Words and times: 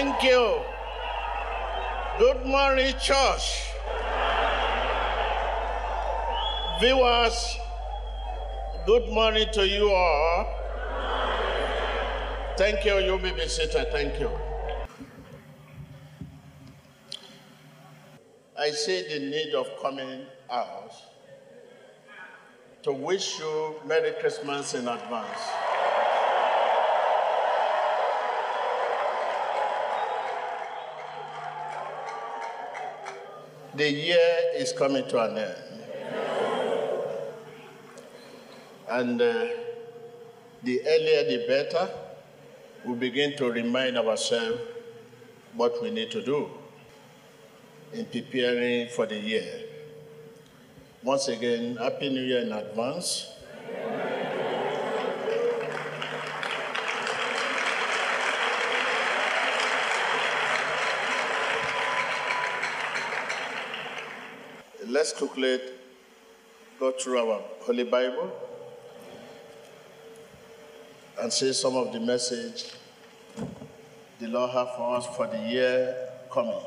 Thank 0.00 0.22
you. 0.22 0.62
Good 2.18 2.46
morning, 2.46 2.94
church. 2.98 3.68
Viewers, 6.80 7.58
good 8.86 9.10
morning 9.12 9.48
to 9.52 9.68
you 9.68 9.90
all. 9.90 10.46
Thank 12.56 12.82
you. 12.86 12.96
You 13.00 13.18
may 13.18 13.32
be 13.32 13.46
seated. 13.46 13.92
Thank 13.92 14.18
you. 14.18 14.30
I 18.58 18.70
see 18.70 19.02
the 19.06 19.18
need 19.18 19.54
of 19.54 19.66
coming 19.82 20.24
out 20.50 20.92
to 22.84 22.92
wish 22.94 23.38
you 23.38 23.74
Merry 23.84 24.12
Christmas 24.18 24.72
in 24.72 24.88
advance. 24.88 25.69
The 33.74 33.88
year 33.88 34.36
is 34.56 34.72
coming 34.72 35.06
to 35.08 35.22
an 35.22 35.38
end. 35.38 35.56
And 38.88 39.22
uh, 39.22 39.46
the 40.64 40.80
earlier 40.84 41.24
the 41.24 41.44
better, 41.46 41.88
we 42.84 42.94
begin 42.94 43.36
to 43.36 43.50
remind 43.50 43.96
ourselves 43.96 44.58
what 45.54 45.80
we 45.80 45.90
need 45.90 46.10
to 46.10 46.24
do 46.24 46.50
in 47.92 48.06
preparing 48.06 48.88
for 48.88 49.06
the 49.06 49.18
year. 49.18 49.62
Once 51.04 51.28
again, 51.28 51.76
Happy 51.76 52.08
New 52.08 52.22
Year 52.22 52.40
in 52.40 52.52
advance. 52.52 53.28
Let's 65.00 65.14
quickly 65.14 65.58
go 66.78 66.92
through 66.92 67.20
our 67.20 67.40
Holy 67.60 67.84
Bible 67.84 68.30
and 71.18 71.32
see 71.32 71.54
some 71.54 71.74
of 71.74 71.90
the 71.94 72.00
message 72.00 72.74
the 74.18 74.28
Lord 74.28 74.50
has 74.50 74.68
for 74.76 74.96
us 74.96 75.06
for 75.16 75.26
the 75.26 75.38
year 75.48 75.96
coming. 76.30 76.60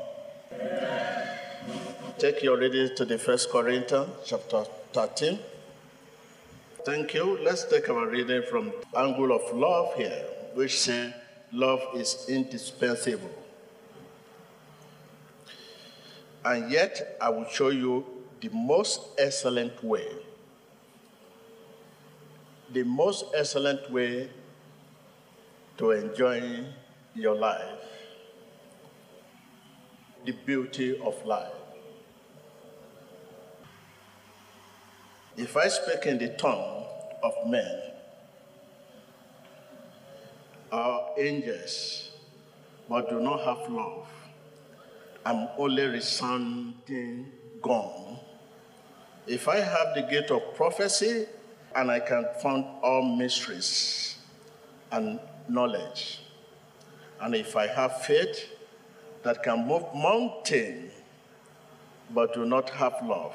Take 2.18 2.42
your 2.42 2.58
reading 2.58 2.96
to 2.96 3.04
the 3.04 3.18
First 3.18 3.50
Corinthians 3.50 4.10
chapter 4.26 4.64
13. 4.92 5.38
Thank 6.84 7.14
you. 7.14 7.38
Let's 7.40 7.62
take 7.62 7.88
our 7.88 8.08
reading 8.08 8.42
from 8.50 8.72
angle 8.96 9.30
of 9.30 9.56
love 9.56 9.94
here, 9.94 10.24
which 10.54 10.80
says 10.80 11.14
love 11.52 11.82
is 11.94 12.26
indispensable. 12.28 13.30
And 16.44 16.68
yet 16.68 17.16
I 17.22 17.28
will 17.28 17.46
show 17.46 17.68
you 17.68 18.13
the 18.44 18.50
most 18.50 19.00
excellent 19.16 19.82
way. 19.82 20.06
The 22.74 22.82
most 22.82 23.24
excellent 23.34 23.90
way 23.90 24.28
to 25.78 25.92
enjoy 25.92 26.66
your 27.14 27.36
life. 27.36 27.80
The 30.26 30.32
beauty 30.32 31.00
of 31.00 31.24
life. 31.24 31.54
If 35.38 35.56
I 35.56 35.68
speak 35.68 36.04
in 36.04 36.18
the 36.18 36.28
tongue 36.36 36.84
of 37.22 37.32
men 37.46 37.80
or 40.70 41.14
angels, 41.18 42.10
but 42.90 43.08
do 43.08 43.20
not 43.20 43.40
have 43.40 43.70
love, 43.72 44.06
I'm 45.24 45.48
only 45.56 45.84
resounding 45.86 47.32
gone. 47.62 48.18
If 49.26 49.48
I 49.48 49.60
have 49.60 49.94
the 49.94 50.02
gift 50.02 50.30
of 50.30 50.54
prophecy 50.54 51.26
and 51.74 51.90
I 51.90 52.00
can 52.00 52.26
found 52.42 52.66
all 52.82 53.02
mysteries 53.16 54.16
and 54.92 55.18
knowledge, 55.48 56.20
and 57.20 57.34
if 57.34 57.56
I 57.56 57.66
have 57.66 58.02
faith 58.02 58.48
that 59.22 59.42
can 59.42 59.66
move 59.66 59.84
mountain 59.94 60.90
but 62.10 62.34
do 62.34 62.44
not 62.44 62.68
have 62.70 62.94
love, 63.02 63.34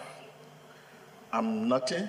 I'm 1.34 1.68
nothing. 1.68 2.08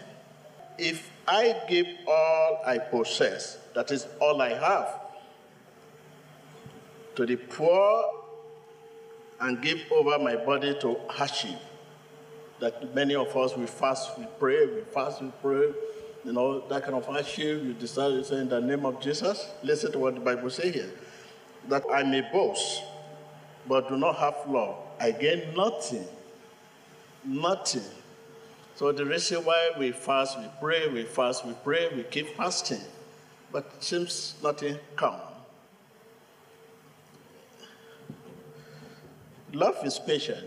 If 0.78 1.10
I 1.26 1.62
give 1.68 1.86
all 2.06 2.62
I 2.66 2.78
possess, 2.78 3.58
that 3.74 3.91
is 3.91 4.06
all 4.20 4.41
I 4.42 4.50
have, 4.50 5.00
to 7.16 7.26
the 7.26 7.36
poor 7.36 8.04
and 9.41 9.60
give 9.62 9.80
over 9.91 10.18
my 10.18 10.36
body 10.36 10.76
to 10.80 10.97
hardship, 11.08 11.58
that 12.60 12.94
many 12.94 13.15
of 13.15 13.34
us 13.37 13.56
we 13.56 13.66
fast, 13.66 14.19
we 14.19 14.26
pray, 14.38 14.66
we 14.66 14.82
fast, 14.93 15.22
we 15.22 15.32
pray, 15.43 15.72
you 16.25 16.32
know, 16.32 16.60
that 16.69 16.82
kind 16.82 16.94
of 16.94 17.06
hardship, 17.06 17.62
you 17.62 17.72
decide 17.72 18.10
to 18.10 18.25
say 18.25 18.37
in 18.37 18.48
the 18.48 18.60
name 18.60 18.84
of 18.84 19.00
Jesus. 19.00 19.48
Listen 19.62 19.93
to 19.93 19.98
what 19.98 20.15
the 20.15 20.21
Bible 20.21 20.50
says 20.50 20.75
here. 20.75 20.91
That 21.69 21.82
I 21.93 22.03
may 22.03 22.21
boast, 22.32 22.82
but 23.66 23.88
do 23.88 23.97
not 23.97 24.16
have 24.16 24.37
love. 24.47 24.76
I 25.00 25.12
gain 25.12 25.54
nothing. 25.56 26.04
Nothing. 27.25 27.82
So 28.75 28.92
the 28.92 29.04
reason 29.04 29.44
why 29.44 29.72
we 29.78 29.92
fast, 29.92 30.38
we 30.38 30.47
pray, 30.60 30.88
we 30.88 31.04
fast, 31.04 31.47
we 31.47 31.54
pray, 31.65 31.88
we 31.94 32.03
keep 32.04 32.37
fasting, 32.37 32.81
but 33.53 33.71
it 33.77 33.84
seems 33.84 34.37
nothing 34.42 34.78
come. 34.97 35.21
Love 39.53 39.84
is 39.84 39.98
patient. 39.98 40.47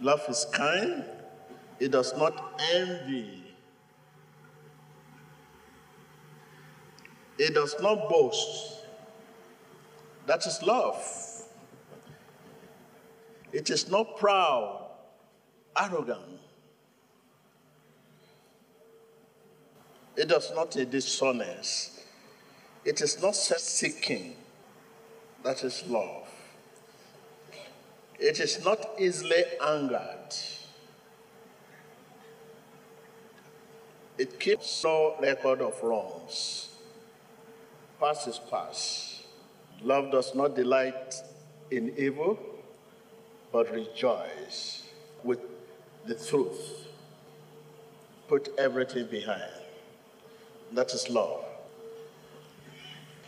Love 0.00 0.24
is 0.28 0.46
kind. 0.52 1.04
It 1.80 1.92
does 1.92 2.16
not 2.16 2.60
envy. 2.72 3.44
It 7.38 7.54
does 7.54 7.76
not 7.80 8.08
boast. 8.08 8.84
That 10.26 10.44
is 10.46 10.62
love. 10.62 11.02
It 13.52 13.70
is 13.70 13.90
not 13.90 14.18
proud, 14.18 14.90
arrogant. 15.80 16.40
It 20.16 20.28
does 20.28 20.52
not 20.54 20.72
dishonest. 20.72 22.00
It 22.84 23.00
is 23.00 23.22
not 23.22 23.36
self-seeking. 23.36 24.36
That 25.44 25.62
is 25.64 25.84
love. 25.86 26.28
It 28.18 28.40
is 28.40 28.64
not 28.64 28.84
easily 28.98 29.44
angered. 29.64 30.34
It 34.18 34.40
keeps 34.40 34.82
no 34.82 35.14
record 35.20 35.60
of 35.60 35.80
wrongs. 35.82 36.70
Past 38.00 38.26
is 38.26 38.40
past. 38.50 39.22
Love 39.82 40.10
does 40.10 40.34
not 40.34 40.56
delight 40.56 41.14
in 41.70 41.94
evil, 41.96 42.36
but 43.52 43.72
rejoice 43.72 44.82
with 45.22 45.38
the 46.04 46.16
truth. 46.16 46.86
Put 48.26 48.48
everything 48.58 49.06
behind. 49.06 49.52
That 50.72 50.92
is 50.92 51.08
love. 51.08 51.44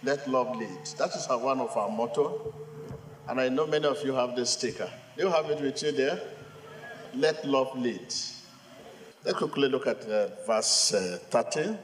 Let 0.03 0.29
love 0.29 0.57
lead. 0.57 0.87
That 0.99 1.15
is 1.15 1.27
one 1.29 1.61
of 1.61 1.77
our 1.77 1.89
motto. 1.89 2.53
And 3.31 3.41
I 3.41 3.49
know 3.49 3.65
many 3.65 3.87
of 3.87 4.05
you 4.05 4.13
have 4.13 4.35
this 4.35 4.51
sticker. 4.51 4.91
Do 5.17 5.23
you 5.23 5.31
have 5.31 5.49
it 5.49 5.61
with 5.61 5.81
you 5.85 5.93
there? 5.93 6.21
Let 7.15 7.47
love 7.47 7.79
lead. 7.79 8.13
Let's 9.25 9.39
quickly 9.39 9.69
look 9.69 9.87
at 9.87 10.03
uh, 10.03 10.31
verse 10.45 10.93
uh, 10.93 11.19
13. 11.31 11.79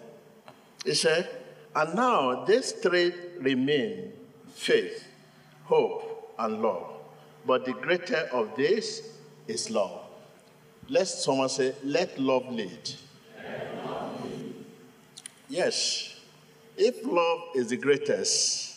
It 0.85 0.97
said, 0.97 1.31
And 1.73 1.95
now 1.95 2.45
these 2.45 2.73
three 2.73 3.13
remain 3.39 4.13
faith, 4.55 5.07
hope, 5.63 6.35
and 6.37 6.61
love. 6.61 6.95
But 7.47 7.65
the 7.65 7.75
greater 7.75 8.29
of 8.33 8.57
this 8.57 9.09
is 9.47 9.71
love. 9.71 10.01
Let 10.89 11.07
someone 11.07 11.49
say, 11.49 11.77
Let 11.85 12.19
love 12.19 12.53
lead. 12.53 12.91
Yes. 15.49 16.19
If 16.77 17.07
love 17.07 17.41
is 17.55 17.69
the 17.69 17.77
greatest, 17.77 18.76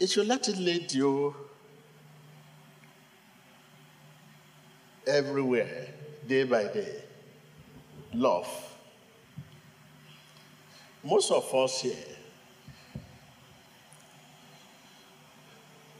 it 0.00 0.10
should 0.10 0.26
let 0.26 0.48
it 0.48 0.56
lead 0.56 0.92
you 0.92 1.34
everywhere, 5.06 5.88
day 6.26 6.44
by 6.44 6.64
day. 6.64 7.02
Love. 8.12 8.48
Most 11.02 11.30
of 11.30 11.52
us 11.54 11.80
here, 11.80 11.94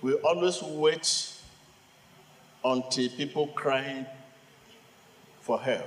we 0.03 0.15
always 0.15 0.63
wait 0.63 1.35
until 2.65 3.09
people 3.11 3.47
crying 3.49 4.07
for 5.41 5.61
help 5.61 5.87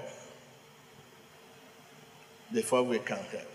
before 2.51 2.83
we 2.83 2.99
can 2.99 3.17
help. 3.17 3.50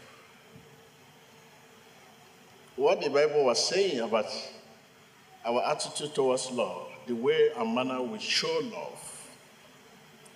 What 2.77 3.01
the 3.01 3.09
Bible 3.09 3.45
was 3.45 3.67
saying 3.69 4.01
about 4.01 4.27
our 5.45 5.63
attitude 5.65 6.15
towards 6.15 6.51
love, 6.51 6.89
the 7.07 7.15
way 7.15 7.51
and 7.57 7.75
manner 7.75 8.03
we 8.03 8.19
show 8.19 8.61
love. 8.73 9.03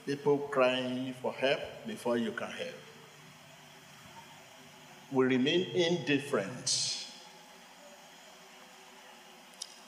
People 0.06 0.38
crying 0.38 1.14
for 1.20 1.32
help 1.32 1.60
before 1.86 2.16
you 2.16 2.32
can 2.32 2.50
help. 2.50 2.74
We 5.12 5.26
remain 5.26 5.66
indifferent 5.74 7.06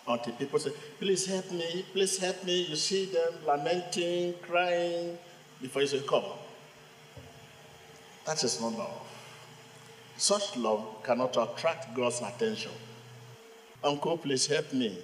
until 0.07 0.33
people 0.35 0.59
say, 0.59 0.73
Please 0.99 1.27
help 1.27 1.51
me, 1.53 1.85
please 1.93 2.19
help 2.19 2.45
me. 2.45 2.67
You 2.67 2.77
see 2.77 3.07
them 3.07 3.33
lamenting, 3.47 4.35
crying, 4.43 5.17
before 5.61 5.83
you 5.83 5.89
say, 5.89 6.03
Come. 6.07 6.25
That 8.27 8.43
is 8.45 8.61
not 8.61 8.77
love. 8.77 9.01
Such 10.23 10.57
love 10.57 11.03
cannot 11.03 11.37
attract 11.37 11.93
God's 11.97 12.21
attention. 12.21 12.71
Uncle, 13.83 14.17
please 14.17 14.47
help 14.47 14.73
me. 14.73 14.97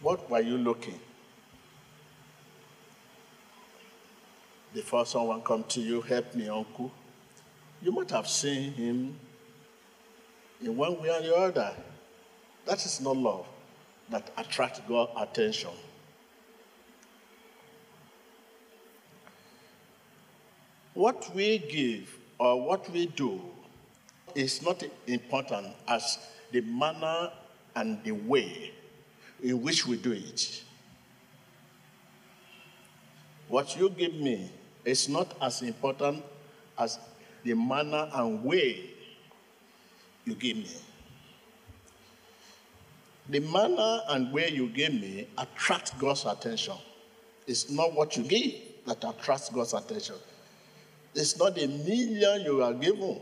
What 0.00 0.30
were 0.30 0.38
you 0.38 0.56
looking? 0.56 1.00
Before 4.72 5.04
someone 5.04 5.42
come 5.42 5.64
to 5.64 5.80
you, 5.80 6.00
help 6.00 6.32
me, 6.36 6.48
uncle. 6.48 6.92
You 7.82 7.90
might 7.90 8.12
have 8.12 8.28
seen 8.28 8.72
him 8.74 9.18
in 10.62 10.76
one 10.76 11.02
way 11.02 11.10
or 11.10 11.22
the 11.22 11.34
other. 11.34 11.72
That 12.66 12.86
is 12.86 13.00
not 13.00 13.16
love 13.16 13.46
that 14.10 14.30
attracts 14.38 14.80
God's 14.88 15.10
attention. 15.16 15.70
What 20.94 21.34
we 21.34 21.58
give 21.58 22.18
or 22.38 22.60
what 22.60 22.90
we 22.90 23.06
do 23.06 23.40
is 24.34 24.62
not 24.62 24.82
important 25.06 25.68
as 25.88 26.18
the 26.50 26.60
manner 26.60 27.30
and 27.74 28.02
the 28.04 28.12
way 28.12 28.72
in 29.42 29.62
which 29.62 29.86
we 29.86 29.96
do 29.96 30.12
it. 30.12 30.62
What 33.48 33.76
you 33.76 33.90
give 33.90 34.14
me 34.14 34.50
is 34.84 35.08
not 35.08 35.34
as 35.40 35.62
important 35.62 36.22
as 36.78 36.98
the 37.42 37.54
manner 37.54 38.08
and 38.14 38.44
way 38.44 38.90
you 40.24 40.34
give 40.34 40.56
me. 40.56 40.68
The 43.28 43.40
manner 43.40 44.00
and 44.08 44.32
way 44.32 44.50
you 44.50 44.68
give 44.68 44.92
me 44.92 45.26
attracts 45.38 45.92
God's 45.92 46.24
attention. 46.26 46.74
It's 47.46 47.70
not 47.70 47.94
what 47.94 48.16
you 48.16 48.24
give 48.24 48.54
that 48.86 49.04
attracts 49.04 49.48
God's 49.48 49.74
attention. 49.74 50.16
It's 51.14 51.38
not 51.38 51.58
a 51.58 51.66
million 51.66 52.42
you 52.42 52.62
are 52.62 52.72
given. 52.72 53.20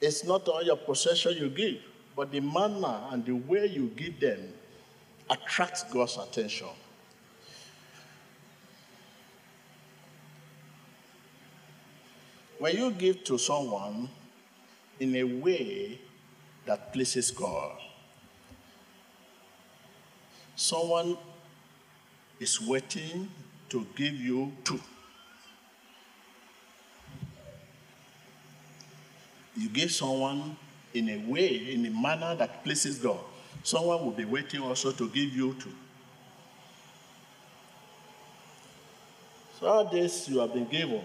It's 0.00 0.24
not 0.24 0.48
all 0.48 0.62
your 0.62 0.76
possession 0.76 1.36
you 1.36 1.50
give, 1.50 1.78
but 2.16 2.32
the 2.32 2.40
manner 2.40 3.00
and 3.10 3.24
the 3.24 3.32
way 3.32 3.66
you 3.66 3.88
give 3.96 4.18
them 4.18 4.52
attracts 5.28 5.84
God's 5.84 6.16
attention. 6.16 6.68
When 12.58 12.76
you 12.76 12.90
give 12.90 13.24
to 13.24 13.38
someone 13.38 14.10
in 14.98 15.16
a 15.16 15.24
way 15.24 15.98
that 16.66 16.92
pleases 16.92 17.30
God, 17.30 17.78
someone 20.56 21.16
is 22.38 22.60
waiting 22.60 23.30
to 23.70 23.86
give 23.96 24.14
you 24.14 24.52
two. 24.64 24.80
You 29.60 29.68
give 29.68 29.92
someone 29.92 30.56
in 30.94 31.10
a 31.10 31.18
way, 31.30 31.74
in 31.74 31.84
a 31.84 31.90
manner 31.90 32.34
that 32.34 32.64
pleases 32.64 32.98
God. 32.98 33.20
Someone 33.62 34.02
will 34.02 34.12
be 34.12 34.24
waiting 34.24 34.62
also 34.62 34.90
to 34.90 35.06
give 35.10 35.34
you 35.34 35.54
two. 35.60 35.70
So 39.58 39.66
all 39.66 39.84
this 39.84 40.30
you 40.30 40.38
have 40.38 40.54
been 40.54 40.66
given. 40.66 41.02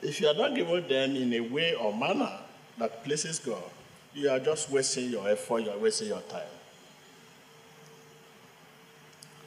If 0.00 0.18
you 0.22 0.28
are 0.28 0.34
not 0.34 0.54
giving 0.54 0.88
them 0.88 1.14
in 1.14 1.30
a 1.34 1.40
way 1.40 1.74
or 1.74 1.94
manner 1.94 2.32
that 2.78 3.04
pleases 3.04 3.38
God, 3.38 3.62
you 4.14 4.30
are 4.30 4.38
just 4.40 4.70
wasting 4.70 5.10
your 5.10 5.28
effort, 5.28 5.58
you 5.58 5.70
are 5.70 5.76
wasting 5.78 6.08
your 6.08 6.22
time. 6.22 6.48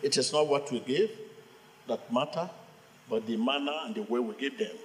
It 0.03 0.15
is 0.15 0.31
not 0.31 0.47
what 0.47 0.71
we 0.71 0.79
give 0.79 1.09
that 1.87 2.13
matter, 2.13 2.47
but 3.09 3.25
the 3.25 3.35
manner 3.35 3.73
and 3.85 3.95
the 3.95 4.03
way 4.03 4.19
we 4.19 4.35
give 4.35 4.59
them. 4.59 4.77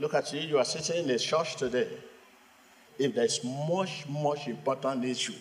Look 0.00 0.14
at 0.14 0.32
you, 0.32 0.40
you 0.40 0.58
are 0.58 0.64
sitting 0.64 1.04
in 1.04 1.10
a 1.10 1.18
church 1.18 1.56
today. 1.56 1.86
If 2.98 3.14
there's 3.14 3.44
much, 3.44 4.08
much 4.08 4.48
important 4.48 5.04
issue 5.04 5.34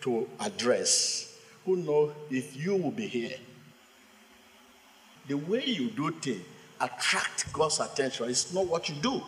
to 0.00 0.26
address, 0.40 1.38
who 1.66 1.76
knows 1.76 2.12
if 2.30 2.56
you 2.56 2.76
will 2.76 2.90
be 2.90 3.06
here? 3.06 3.36
The 5.28 5.34
way 5.34 5.64
you 5.66 5.90
do 5.90 6.10
things 6.12 6.42
attract 6.80 7.52
God's 7.52 7.78
attention. 7.80 8.28
It's 8.30 8.52
not 8.52 8.66
what 8.66 8.88
you 8.88 8.94
do. 8.96 9.22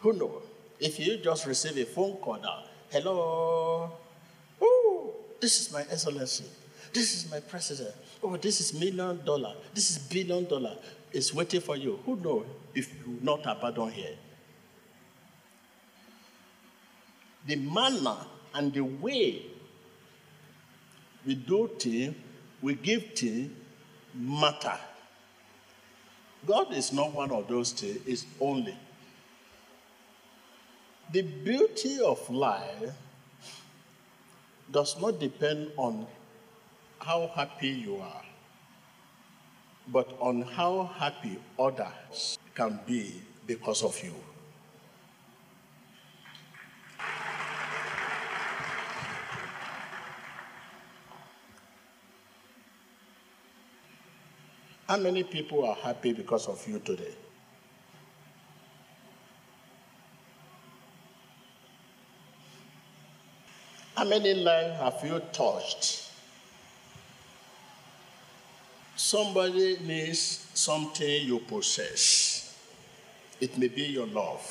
Who 0.00 0.12
knows? 0.12 0.42
If 0.78 0.98
you 0.98 1.16
just 1.18 1.46
receive 1.46 1.76
a 1.78 1.84
phone 1.84 2.16
call 2.16 2.38
now, 2.40 2.64
hello, 2.90 3.92
oh, 4.60 5.14
this 5.40 5.60
is 5.60 5.72
my 5.72 5.82
excellency, 5.90 6.44
this 6.92 7.14
is 7.14 7.30
my 7.30 7.40
president, 7.40 7.94
oh, 8.22 8.36
this 8.36 8.60
is 8.60 8.78
million 8.78 9.24
dollar, 9.24 9.54
this 9.74 9.90
is 9.90 9.98
billion 9.98 10.44
dollar, 10.46 10.76
It's 11.12 11.32
waiting 11.32 11.60
for 11.60 11.76
you. 11.76 11.98
Who 12.04 12.16
knows 12.16 12.46
if 12.74 12.92
you 12.94 13.18
not 13.22 13.40
abandon 13.46 13.90
here? 13.90 14.16
The 17.46 17.56
manner 17.56 18.16
and 18.54 18.72
the 18.72 18.82
way 18.82 19.42
we 21.24 21.34
do 21.34 21.70
things, 21.78 22.14
we 22.60 22.74
give 22.74 23.14
things, 23.14 23.52
matter. 24.14 24.78
God 26.46 26.72
is 26.72 26.92
not 26.92 27.12
one 27.14 27.30
of 27.30 27.48
those 27.48 27.72
things, 27.72 28.00
it's 28.06 28.26
only. 28.40 28.76
The 31.10 31.22
beauty 31.22 32.00
of 32.00 32.28
life 32.28 32.92
does 34.70 35.00
not 35.00 35.18
depend 35.18 35.72
on 35.76 36.06
how 37.00 37.30
happy 37.34 37.68
you 37.68 37.96
are 37.96 38.22
but 39.90 40.14
on 40.20 40.42
how 40.42 40.90
happy 40.98 41.38
others 41.58 42.38
can 42.54 42.78
be 42.86 43.22
because 43.46 43.82
of 43.82 43.98
you. 44.04 44.12
How 54.86 54.96
many 54.96 55.22
people 55.22 55.66
are 55.66 55.74
happy 55.74 56.12
because 56.12 56.46
of 56.48 56.66
you 56.66 56.78
today? 56.80 57.14
How 63.94 64.04
many 64.04 64.34
lives 64.34 64.78
have 64.80 65.00
you 65.04 65.20
touched 65.32 66.07
Somebody 69.08 69.78
needs 69.86 70.46
something 70.52 71.26
you 71.26 71.38
possess. 71.38 72.54
It 73.40 73.56
may 73.56 73.68
be 73.68 73.84
your 73.84 74.06
love, 74.06 74.44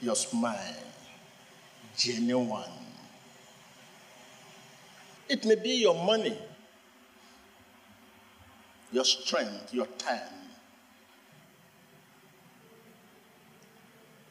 your 0.00 0.16
smile, 0.16 0.82
genuine. 1.96 2.82
It 5.28 5.44
may 5.44 5.54
be 5.54 5.74
your 5.74 5.94
money, 5.94 6.36
your 8.90 9.04
strength, 9.04 9.72
your 9.72 9.86
time. 9.86 10.40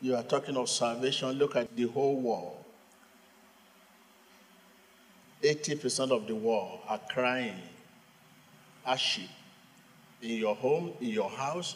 You 0.01 0.17
are 0.17 0.23
talking 0.23 0.57
of 0.57 0.67
salvation. 0.67 1.29
Look 1.37 1.55
at 1.55 1.73
the 1.73 1.87
whole 1.87 2.19
world. 2.19 2.57
80% 5.41 6.11
of 6.11 6.27
the 6.27 6.35
world 6.35 6.79
are 6.89 6.99
crying 7.09 7.70
hardship 8.83 9.29
in 10.21 10.37
your 10.37 10.55
home, 10.55 10.93
in 11.01 11.09
your 11.09 11.29
house, 11.29 11.75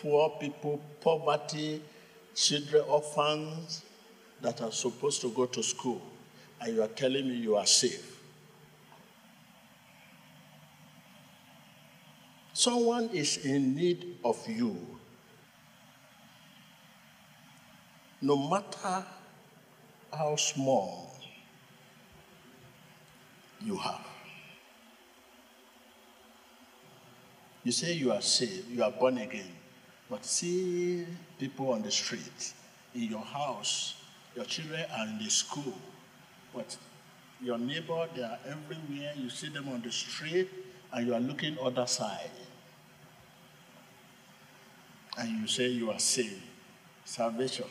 poor 0.00 0.30
people, 0.40 0.80
poverty, 1.00 1.82
children, 2.34 2.84
orphans 2.88 3.84
that 4.40 4.60
are 4.62 4.72
supposed 4.72 5.20
to 5.20 5.30
go 5.30 5.46
to 5.46 5.62
school, 5.62 6.00
and 6.60 6.74
you 6.74 6.82
are 6.82 6.88
telling 6.88 7.28
me 7.28 7.34
you 7.34 7.56
are 7.56 7.66
safe. 7.66 8.18
Someone 12.52 13.08
is 13.10 13.44
in 13.44 13.74
need 13.76 14.16
of 14.24 14.36
you. 14.48 14.76
No 18.20 18.36
matter 18.36 19.04
how 20.12 20.34
small 20.34 21.16
you 23.64 23.76
have. 23.76 24.17
You 27.68 27.72
say 27.72 27.92
you 27.92 28.12
are 28.12 28.22
saved, 28.22 28.70
you 28.70 28.82
are 28.82 28.90
born 28.90 29.18
again, 29.18 29.52
but 30.08 30.24
see 30.24 31.04
people 31.38 31.70
on 31.72 31.82
the 31.82 31.90
street, 31.90 32.54
in 32.94 33.02
your 33.02 33.20
house, 33.20 34.00
your 34.34 34.46
children 34.46 34.86
are 34.96 35.06
in 35.06 35.18
the 35.18 35.28
school, 35.28 35.74
but 36.54 36.74
your 37.42 37.58
neighbor, 37.58 38.08
they 38.16 38.22
are 38.22 38.38
everywhere. 38.46 39.12
You 39.16 39.28
see 39.28 39.50
them 39.50 39.68
on 39.68 39.82
the 39.82 39.92
street, 39.92 40.48
and 40.94 41.06
you 41.06 41.12
are 41.12 41.20
looking 41.20 41.58
other 41.62 41.86
side. 41.86 42.30
And 45.18 45.42
you 45.42 45.46
say 45.46 45.68
you 45.68 45.90
are 45.90 45.98
saved. 45.98 46.40
Salvation. 47.04 47.66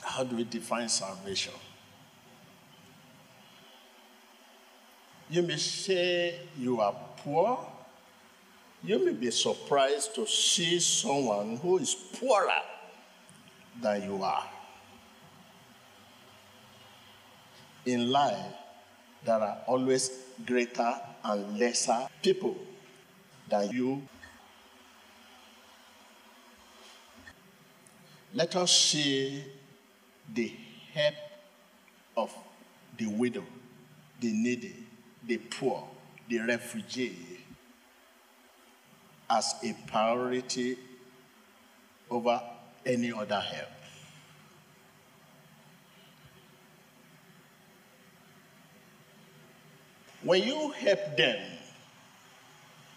How 0.00 0.22
do 0.22 0.36
we 0.36 0.44
define 0.44 0.88
salvation? 0.88 1.54
You 5.28 5.42
may 5.42 5.56
say 5.56 6.38
you 6.56 6.80
are 6.80 6.94
poor. 7.24 7.58
You 8.82 9.04
may 9.04 9.12
be 9.12 9.30
surprised 9.30 10.14
to 10.14 10.26
see 10.26 10.78
someone 10.80 11.56
who 11.56 11.78
is 11.78 11.94
poorer 11.94 12.62
than 13.80 14.02
you 14.02 14.22
are. 14.22 14.48
In 17.84 18.10
life, 18.10 18.52
there 19.24 19.40
are 19.40 19.58
always 19.66 20.10
greater 20.44 20.94
and 21.24 21.58
lesser 21.58 22.06
people 22.22 22.56
than 23.48 23.70
you. 23.70 24.02
Let 28.34 28.54
us 28.56 28.70
see 28.70 29.42
the 30.32 30.52
help 30.92 31.14
of 32.16 32.34
the 32.98 33.06
widow, 33.06 33.44
the 34.20 34.32
needy, 34.32 34.86
the 35.26 35.38
poor, 35.38 35.88
the 36.28 36.40
refugee 36.40 37.40
as 39.28 39.54
a 39.62 39.74
priority 39.86 40.78
over 42.10 42.40
any 42.84 43.12
other 43.12 43.40
help. 43.40 43.68
When 50.22 50.42
you 50.42 50.70
help 50.70 51.16
them, 51.16 51.38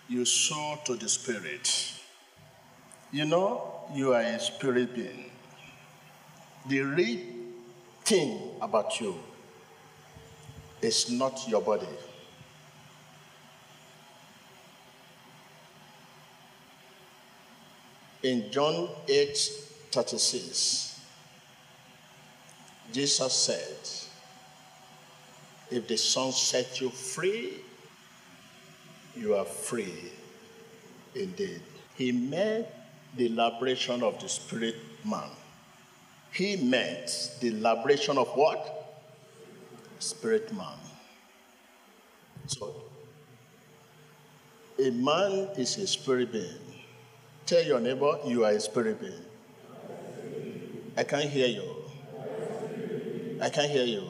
you 0.07 0.25
sow 0.25 0.79
to 0.85 0.95
the 0.95 1.07
Spirit. 1.07 1.93
You 3.11 3.25
know, 3.25 3.83
you 3.93 4.13
are 4.13 4.21
a 4.21 4.39
spirit 4.39 4.95
being. 4.95 5.31
The 6.67 6.81
real 6.81 7.19
thing 8.03 8.39
about 8.61 8.99
you 8.99 9.15
is 10.81 11.11
not 11.11 11.47
your 11.47 11.61
body. 11.61 11.87
In 18.21 18.51
John 18.51 18.89
8 19.07 19.37
36, 19.91 20.99
Jesus 22.91 23.33
said, 23.33 23.77
If 25.71 25.87
the 25.87 25.97
Son 25.97 26.31
set 26.31 26.81
you 26.81 26.89
free, 26.89 27.53
you 29.15 29.35
are 29.35 29.45
free 29.45 30.11
indeed. 31.15 31.61
He 31.95 32.11
meant 32.11 32.67
the 33.15 33.29
liberation 33.29 34.03
of 34.03 34.19
the 34.19 34.29
spirit 34.29 34.75
man. 35.05 35.29
He 36.31 36.55
meant 36.57 37.31
the 37.39 37.51
liberation 37.51 38.17
of 38.17 38.27
what? 38.29 39.01
Spirit 39.99 40.53
man. 40.53 40.77
So, 42.47 42.73
a 44.77 44.91
man 44.91 45.49
is 45.57 45.77
a 45.77 45.87
spirit 45.87 46.31
being. 46.31 46.68
Tell 47.49 47.63
your 47.63 47.79
neighbor 47.79 48.19
you 48.27 48.45
are 48.45 48.51
a 48.51 48.59
spirit 48.59 49.01
being. 49.01 49.25
I 50.95 51.03
can't 51.03 51.27
hear 51.27 51.47
you. 51.47 51.63
I 53.41 53.49
can't 53.49 53.71
hear 53.71 53.85
you. 53.85 54.03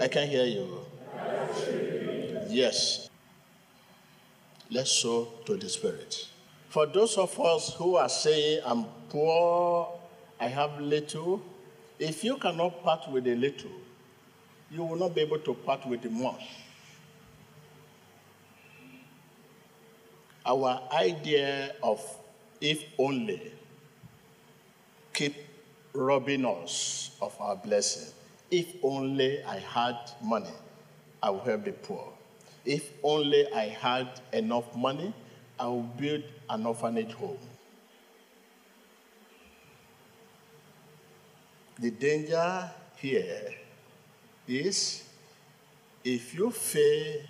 I 0.00 0.06
can't 0.06 0.30
hear 0.30 0.44
you. 0.44 0.78
Yes. 2.48 3.10
Let's 4.70 4.92
sow 4.92 5.26
to 5.44 5.56
the 5.56 5.68
Spirit. 5.68 6.28
For 6.68 6.86
those 6.86 7.18
of 7.18 7.40
us 7.40 7.74
who 7.74 7.96
are 7.96 8.08
saying, 8.08 8.60
I'm 8.64 8.84
poor, 9.08 9.98
I 10.38 10.46
have 10.46 10.80
little, 10.80 11.42
if 11.98 12.22
you 12.22 12.36
cannot 12.36 12.84
part 12.84 13.10
with 13.10 13.26
a 13.26 13.34
little, 13.34 13.72
you 14.70 14.84
will 14.84 14.94
not 14.94 15.16
be 15.16 15.22
able 15.22 15.40
to 15.40 15.54
part 15.54 15.84
with 15.88 16.02
the 16.02 16.10
much. 16.10 16.44
Our 20.44 20.82
idea 20.92 21.74
of 21.82 22.00
if 22.60 22.82
only 22.98 23.52
keep 25.12 25.36
robbing 25.92 26.44
us 26.44 27.16
of 27.20 27.34
our 27.40 27.56
blessing. 27.56 28.12
If 28.50 28.66
only 28.82 29.42
I 29.44 29.58
had 29.58 29.96
money, 30.22 30.54
I 31.22 31.30
would 31.30 31.42
help 31.42 31.64
the 31.64 31.72
poor. 31.72 32.12
If 32.64 32.90
only 33.02 33.50
I 33.52 33.68
had 33.68 34.20
enough 34.32 34.74
money, 34.76 35.12
I 35.58 35.68
would 35.68 35.96
build 35.96 36.22
an 36.50 36.66
orphanage 36.66 37.12
home. 37.12 37.38
The 41.78 41.90
danger 41.90 42.70
here 42.96 43.54
is 44.46 45.04
if 46.04 46.34
you 46.34 46.50
fail 46.50 47.22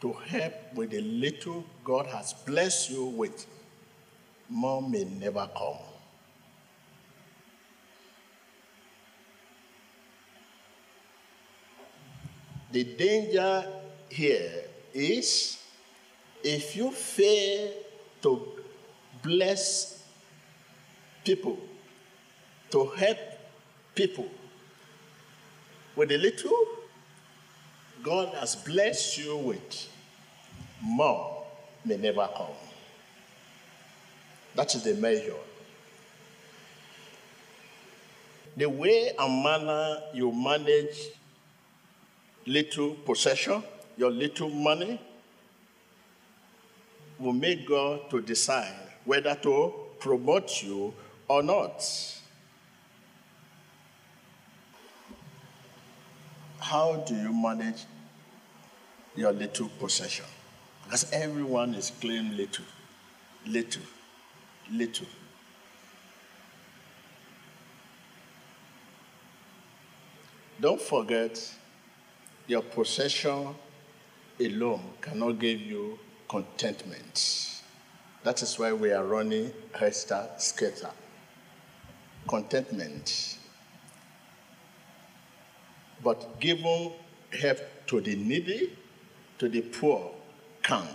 to 0.00 0.12
help 0.12 0.52
with 0.74 0.90
the 0.90 1.00
little 1.00 1.64
God 1.84 2.06
has 2.06 2.32
blessed 2.32 2.90
you 2.90 3.04
with, 3.06 3.46
more 4.48 4.82
may 4.82 5.04
never 5.04 5.48
come. 5.56 5.78
The 12.72 12.84
danger 12.84 13.64
here 14.10 14.64
is 14.92 15.58
if 16.42 16.76
you 16.76 16.90
fail 16.90 17.72
to 18.22 18.46
bless 19.22 20.04
people, 21.24 21.58
to 22.70 22.86
help 22.86 23.18
people 23.94 24.28
with 25.96 26.12
a 26.12 26.18
little 26.18 26.75
God 28.06 28.34
has 28.34 28.54
blessed 28.54 29.18
you 29.18 29.36
with, 29.36 29.88
more 30.80 31.44
may 31.84 31.96
never 31.96 32.28
come. 32.36 32.54
That 34.54 34.72
is 34.76 34.84
the 34.84 34.94
measure. 34.94 35.34
The 38.56 38.66
way 38.66 39.10
and 39.18 39.42
manner 39.42 40.02
you 40.14 40.30
manage 40.30 41.08
little 42.46 42.94
possession, 42.94 43.64
your 43.96 44.12
little 44.12 44.50
money, 44.50 45.00
will 47.18 47.32
make 47.32 47.66
God 47.66 48.08
to 48.10 48.20
decide 48.20 48.72
whether 49.04 49.34
to 49.34 49.74
promote 49.98 50.62
you 50.62 50.94
or 51.26 51.42
not. 51.42 51.82
How 56.60 57.02
do 57.04 57.16
you 57.16 57.32
manage 57.32 57.84
your 59.16 59.32
little 59.32 59.68
possession? 59.80 60.26
Because 60.84 61.10
everyone 61.12 61.74
is 61.74 61.90
claiming 62.00 62.36
little, 62.36 62.64
little, 63.46 63.82
little. 64.70 65.06
Don't 70.60 70.80
forget, 70.80 71.54
your 72.46 72.62
possession 72.62 73.54
alone 74.40 74.82
cannot 75.00 75.38
give 75.38 75.60
you 75.60 75.98
contentment. 76.28 77.62
That 78.22 78.42
is 78.42 78.58
why 78.58 78.72
we 78.72 78.92
are 78.92 79.04
running 79.04 79.52
Hester 79.72 80.28
Skater. 80.38 80.90
Contentment. 82.28 83.38
But 86.02 86.40
giving 86.40 86.92
help 87.38 87.58
to 87.86 88.00
the 88.00 88.16
needy, 88.16 88.72
to 89.38 89.48
the 89.48 89.60
poor, 89.60 90.10
come. 90.62 90.88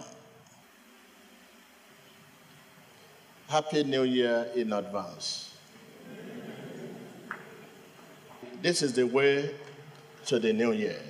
Happy 3.48 3.84
New 3.84 4.04
Year 4.04 4.48
in 4.56 4.74
advance. 4.74 5.56
This 8.62 8.82
is 8.82 8.94
the 8.94 9.06
way 9.06 9.54
to 10.28 10.40
the 10.40 10.54
new 10.54 10.72
year. 10.72 11.02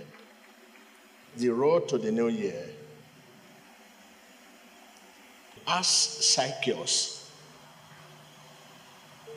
The 1.37 1.49
road 1.49 1.87
to 1.89 1.97
the 1.97 2.11
new 2.11 2.29
year. 2.29 2.65
As 5.67 5.85
Zacchaeus 5.85 7.31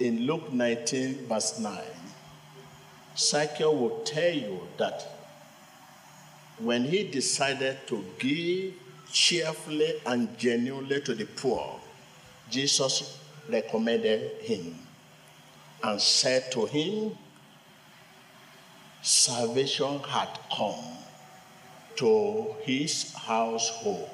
in 0.01 0.27
Luke 0.27 0.53
19, 0.53 1.27
verse 1.27 1.59
9. 1.59 1.83
Zacchaeus 3.17 3.75
will 3.75 4.01
tell 4.05 4.33
you 4.33 4.61
that 4.79 5.14
when 6.59 6.85
he 6.85 7.05
decided 7.05 7.87
to 7.87 8.05
give 8.19 8.75
cheerfully 9.13 9.95
and 10.07 10.37
genuinely 10.39 11.01
to 11.01 11.15
the 11.15 11.25
poor, 11.25 11.81
Jesus 12.51 13.19
recommended 13.49 14.43
him 14.43 14.77
and 15.83 16.01
said 16.01 16.51
to 16.53 16.67
him, 16.67 17.17
Salvation 19.03 19.99
had 20.01 20.29
come 20.57 20.97
to 21.97 22.55
his 22.63 23.13
household. 23.13 24.09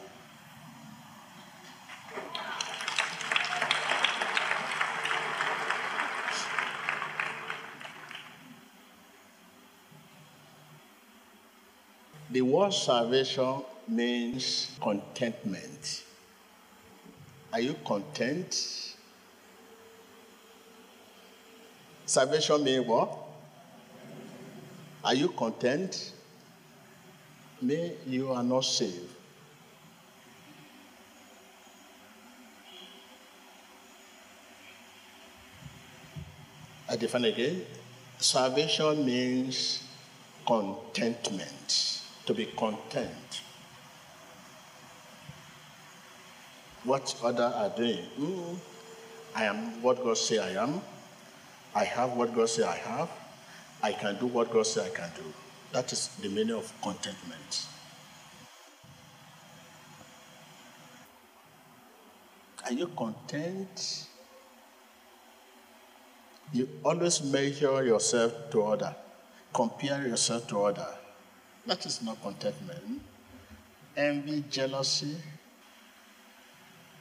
The 12.30 12.42
word 12.42 12.72
salvation 12.72 13.62
means 13.88 14.76
contentment. 14.80 16.04
Are 17.52 17.60
you 17.60 17.74
content? 17.84 18.94
Salvation 22.06 22.62
means 22.62 22.86
what? 22.86 23.18
Are 25.04 25.14
you 25.14 25.28
content? 25.28 26.12
May 27.62 27.94
you 28.06 28.30
are 28.30 28.42
not 28.42 28.64
saved. 28.64 29.10
I 36.88 36.96
define 36.96 37.24
again. 37.24 37.64
Salvation 38.18 39.06
means 39.06 39.84
contentment, 40.46 41.99
to 42.30 42.34
be 42.34 42.46
content. 42.46 43.42
What 46.84 47.16
other 47.24 47.42
are 47.42 47.70
doing? 47.70 48.06
Mm, 48.20 48.56
I 49.34 49.44
am 49.46 49.82
what 49.82 50.04
God 50.04 50.16
say 50.16 50.38
I 50.38 50.62
am. 50.62 50.80
I 51.74 51.82
have 51.82 52.12
what 52.12 52.32
God 52.32 52.48
say 52.48 52.62
I 52.62 52.76
have. 52.76 53.10
I 53.82 53.92
can 53.92 54.16
do 54.20 54.26
what 54.26 54.52
God 54.52 54.64
say 54.64 54.86
I 54.86 54.90
can 54.90 55.10
do. 55.16 55.24
That 55.72 55.92
is 55.92 56.06
the 56.22 56.28
meaning 56.28 56.54
of 56.54 56.72
contentment. 56.80 57.66
Are 62.64 62.72
you 62.72 62.86
content? 62.96 64.06
You 66.52 66.68
always 66.84 67.24
measure 67.24 67.84
yourself 67.84 68.32
to 68.52 68.62
other, 68.62 68.94
compare 69.52 70.06
yourself 70.06 70.46
to 70.46 70.62
other. 70.62 70.99
That 71.66 71.84
is 71.86 72.02
not 72.02 72.20
contentment. 72.22 73.02
Envy, 73.96 74.44
jealousy, 74.50 75.16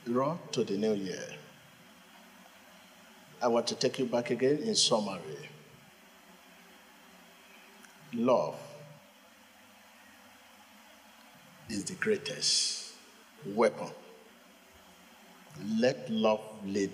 raw 0.07 0.37
to 0.51 0.63
the 0.63 0.77
new 0.77 0.93
year. 0.93 1.27
I 3.41 3.47
want 3.47 3.67
to 3.67 3.75
take 3.75 3.99
you 3.99 4.05
back 4.05 4.31
again 4.31 4.57
in 4.57 4.75
summary. 4.75 5.49
Love 8.13 8.55
is 11.69 11.85
the 11.85 11.93
greatest 11.93 12.93
weapon. 13.45 13.89
Let 15.79 16.09
love 16.09 16.41
lead. 16.65 16.91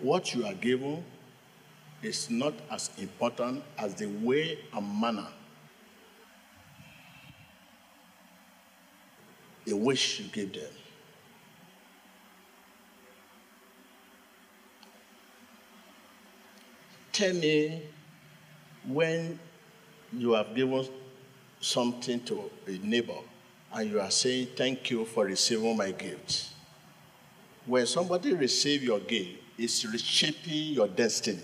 What 0.00 0.34
you 0.34 0.46
are 0.46 0.54
given 0.54 1.04
is 2.02 2.30
not 2.30 2.54
as 2.70 2.90
important 2.98 3.62
as 3.76 3.94
the 3.94 4.06
way 4.06 4.58
and 4.72 5.00
manner 5.00 5.26
a 9.70 9.76
wish 9.76 10.20
you 10.20 10.26
give 10.28 10.52
them. 10.52 10.70
Tell 17.12 17.34
me 17.34 17.82
when 18.86 19.38
you 20.12 20.32
have 20.32 20.54
given 20.54 20.86
something 21.60 22.20
to 22.20 22.50
a 22.66 22.70
neighbor 22.78 23.18
and 23.72 23.90
you 23.90 24.00
are 24.00 24.10
saying, 24.10 24.48
Thank 24.56 24.90
you 24.90 25.04
for 25.04 25.24
receiving 25.24 25.76
my 25.76 25.90
gift. 25.90 26.50
When 27.66 27.86
somebody 27.86 28.32
receives 28.34 28.84
your 28.84 29.00
gift, 29.00 29.30
it's 29.58 29.84
reshaping 29.84 30.74
your 30.74 30.88
destiny. 30.88 31.42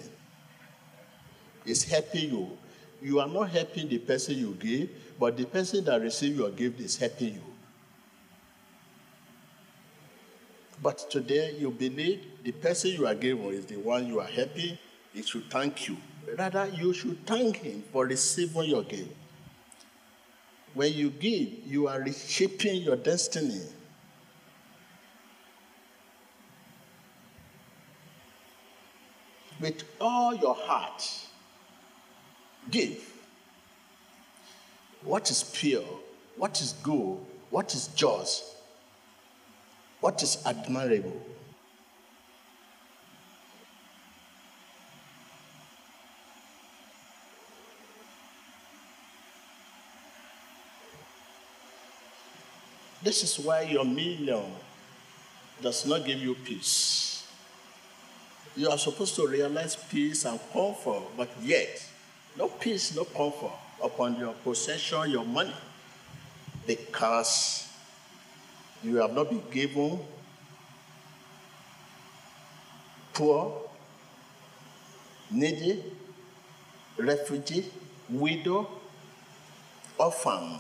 It's 1.65 1.85
helping 1.85 2.31
you. 2.31 2.59
You 3.03 3.21
are 3.21 3.29
not 3.29 3.51
helping 3.51 3.89
the 3.89 3.99
person 3.99 4.39
you 4.39 4.57
give, 4.59 4.89
but 5.19 5.37
the 5.37 5.45
person 5.45 5.85
that 5.85 6.01
received 6.01 6.39
your 6.39 6.51
gift 6.51 6.81
is 6.81 6.97
helping 6.97 7.35
you. 7.35 7.43
But 10.83 11.11
today 11.11 11.55
you 11.59 11.71
believe 11.71 12.21
the 12.43 12.53
person 12.53 12.91
you 12.91 13.07
are 13.07 13.15
giving 13.15 13.45
is 13.47 13.67
the 13.67 13.77
one 13.77 14.07
you 14.07 14.21
are 14.21 14.27
helping, 14.27 14.79
he 15.13 15.23
should 15.23 15.51
thank 15.51 15.89
you. 15.89 15.97
Rather, 16.37 16.67
you 16.67 16.93
should 16.93 17.27
thank 17.27 17.57
him 17.57 17.83
for 17.93 18.07
receiving 18.07 18.65
your 18.65 18.83
gift. 18.83 19.11
When 20.75 20.93
you 20.93 21.11
give, 21.11 21.49
you 21.67 21.87
are 21.87 22.01
reshaping 22.01 22.83
your 22.83 22.97
destiny. 22.97 23.61
With 29.61 29.85
all 30.01 30.35
your 30.35 30.55
heart, 30.55 31.03
give. 32.71 33.13
What 35.03 35.31
is 35.31 35.43
pure? 35.43 35.85
What 36.37 36.61
is 36.61 36.73
good? 36.83 37.19
What 37.51 37.75
is 37.75 37.89
just? 37.89 38.45
What 40.01 40.23
is 40.23 40.43
admirable? 40.45 41.21
This 53.03 53.23
is 53.23 53.39
why 53.45 53.63
your 53.63 53.85
million 53.85 54.45
does 55.61 55.87
not 55.87 56.07
give 56.07 56.19
you 56.19 56.35
peace. 56.35 57.27
You 58.57 58.71
are 58.71 58.79
supposed 58.79 59.15
to 59.17 59.27
realize 59.27 59.77
peace 59.77 60.25
and 60.25 60.41
comfort, 60.53 61.03
but 61.17 61.29
yet, 61.43 61.87
no 62.37 62.49
peace, 62.49 62.95
no 62.95 63.05
comfort 63.05 63.53
upon 63.83 64.19
your 64.19 64.33
possession, 64.33 65.11
your 65.11 65.25
money, 65.25 65.55
because 66.67 67.69
you 68.83 68.97
have 68.97 69.13
not 69.13 69.31
been 69.31 69.43
given 69.51 69.99
poor, 73.13 73.63
needy, 75.31 75.83
refugee, 76.99 77.65
widow, 78.09 78.69
orphan. 79.99 80.59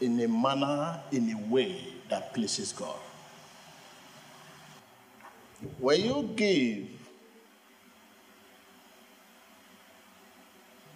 In 0.00 0.20
a 0.20 0.28
manner, 0.28 1.00
in 1.10 1.32
a 1.32 1.52
way 1.52 1.82
that 2.08 2.32
pleases 2.32 2.72
God. 2.72 2.94
When 5.78 6.00
you 6.00 6.30
give 6.36 6.88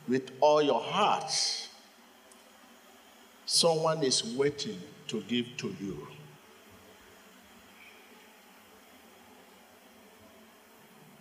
with 0.08 0.30
all 0.40 0.62
your 0.62 0.80
heart, 0.80 1.32
someone 3.44 4.02
is 4.02 4.24
waiting 4.36 4.80
to 5.08 5.20
give 5.22 5.46
to 5.58 5.74
you. 5.80 6.06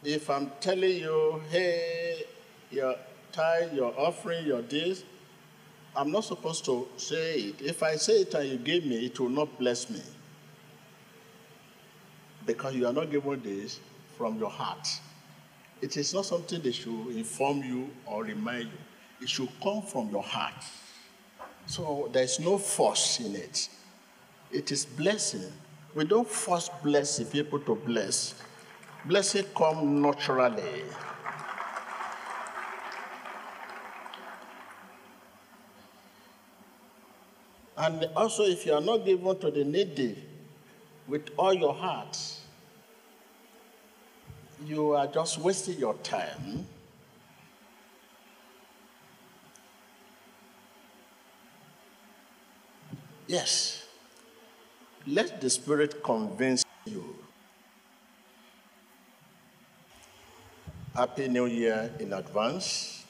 If 0.04 0.30
I'm 0.30 0.51
telling 0.60 0.97
you, 0.97 1.41
hey, 1.49 2.23
your 2.71 2.95
tithe, 3.32 3.73
your 3.73 3.93
offering, 3.97 4.47
your 4.47 4.62
this, 4.62 5.04
I'm 5.95 6.12
not 6.12 6.23
supposed 6.23 6.65
to 6.65 6.88
say 6.97 7.36
it. 7.39 7.62
If 7.62 7.84
I 7.84 7.95
say 7.95 8.21
it 8.21 8.34
and 8.34 8.49
you 8.49 8.58
give 8.58 8.86
me, 8.86 9.06
it 9.06 9.19
will 9.19 9.30
not 9.30 9.60
bless 9.60 9.89
me. 9.89 10.01
Because 12.45 12.75
you 12.75 12.88
are 12.88 12.93
not 12.93 13.12
given 13.12 13.41
this 13.43 13.80
from 14.17 14.38
your 14.39 14.49
heart. 14.49 14.88
It 15.82 15.97
is 15.97 16.13
not 16.13 16.25
something 16.25 16.62
they 16.62 16.71
should 16.71 17.08
inform 17.15 17.63
you 17.63 17.89
or 18.06 18.23
remind 18.23 18.65
you. 18.65 18.77
It 19.21 19.30
should 19.30 19.49
come 19.62 19.82
from 19.82 20.10
your 20.10 20.23
heart. 20.23 20.63
So 21.65 22.10
there's 22.12 22.39
no 22.39 22.58
force 22.58 23.19
in 23.19 23.36
it. 23.36 23.69
It 24.51 24.71
is 24.71 24.86
blessing. 24.86 25.51
We 25.95 26.06
don't 26.06 26.27
force 26.27 26.69
blessing 26.84 27.27
people 27.27 27.60
to 27.60 27.75
bless. 27.75 28.36
Blessing 29.06 29.45
come 29.56 30.01
naturally. 30.01 30.84
And 37.77 38.06
also, 38.15 38.43
if 38.43 38.65
you 38.65 38.73
are 38.73 38.82
not 38.82 39.06
given 39.06 39.39
to 39.39 39.49
the 39.49 39.63
needy 39.63 40.30
with 41.07 41.29
all 41.37 41.53
your 41.53 41.73
heart, 41.73 42.17
you 44.65 44.93
are 44.93 45.07
just 45.07 45.39
wasting 45.39 45.77
your 45.79 45.95
time. 45.95 46.67
Yes. 53.27 53.85
Let 55.07 55.41
the 55.41 55.49
Spirit 55.49 56.03
convince 56.03 56.63
you. 56.85 57.15
Happy 60.93 61.27
New 61.27 61.45
Year 61.45 61.89
in 61.99 62.13
advance. 62.13 63.05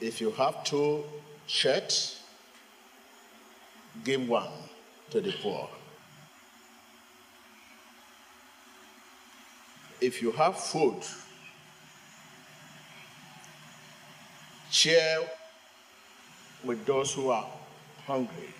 If 0.00 0.20
you 0.20 0.30
have 0.32 0.62
two 0.64 1.04
shirts, 1.50 2.22
give 4.04 4.28
one 4.28 4.48
to 5.10 5.20
the 5.20 5.32
poor. 5.42 5.68
If 10.00 10.22
you 10.22 10.30
have 10.30 10.56
food, 10.56 11.02
share 14.70 15.18
with 16.62 16.86
those 16.86 17.12
who 17.14 17.30
are 17.30 17.46
hungry. 18.06 18.54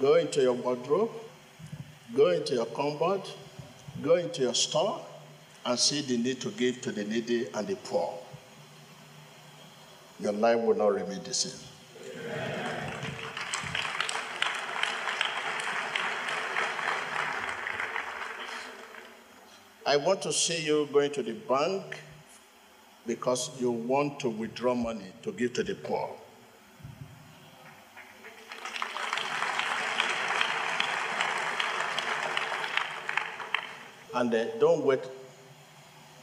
Go 0.00 0.14
into 0.14 0.40
your 0.40 0.54
wardrobe, 0.54 1.10
go 2.16 2.30
into 2.30 2.54
your 2.54 2.66
cupboard, 2.66 3.22
go 4.00 4.14
into 4.14 4.40
your 4.40 4.54
store, 4.54 5.04
and 5.66 5.78
see 5.78 6.00
the 6.00 6.16
need 6.16 6.40
to 6.40 6.50
give 6.52 6.80
to 6.80 6.92
the 6.92 7.04
needy 7.04 7.46
and 7.52 7.66
the 7.66 7.76
poor. 7.76 8.19
Your 10.20 10.32
life 10.32 10.60
will 10.60 10.74
not 10.74 10.88
remain 10.94 11.22
the 11.24 11.32
same. 11.32 11.58
I 19.86 19.96
want 19.96 20.22
to 20.22 20.32
see 20.32 20.64
you 20.64 20.88
going 20.92 21.10
to 21.12 21.22
the 21.22 21.32
bank 21.32 21.98
because 23.06 23.50
you 23.60 23.70
want 23.70 24.20
to 24.20 24.28
withdraw 24.28 24.74
money 24.74 25.12
to 25.22 25.32
give 25.32 25.54
to 25.54 25.64
the 25.64 25.74
poor. 25.74 26.10
And 34.14 34.34
uh, 34.34 34.44
don't 34.58 34.84
wait 34.84 35.00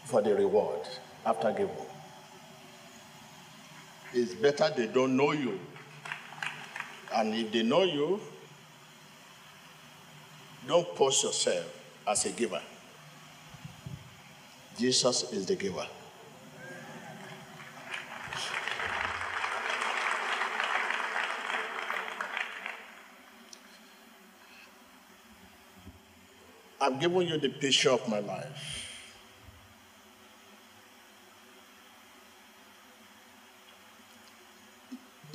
for 0.06 0.22
the 0.22 0.36
reward 0.36 0.88
after 1.26 1.52
giving. 1.52 1.76
It's 4.14 4.34
better 4.34 4.72
they 4.76 4.88
don't 4.88 5.16
know 5.16 5.32
you. 5.32 5.60
And 7.14 7.34
if 7.34 7.52
they 7.52 7.64
know 7.64 7.84
you, 7.84 8.20
don't 10.68 10.96
post 10.96 11.24
yourself 11.24 11.66
as 12.08 12.26
a 12.26 12.30
giver. 12.32 12.62
Jesus 14.78 15.32
is 15.32 15.46
the 15.46 15.56
giver. 15.56 15.88
I've 26.80 27.00
given 27.00 27.28
you 27.28 27.38
the 27.38 27.50
picture 27.50 27.90
of 27.90 28.08
my 28.08 28.20
life. 28.20 28.77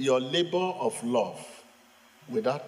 Your 0.03 0.19
labor 0.19 0.57
of 0.81 1.01
love 1.05 1.39
without 2.29 2.65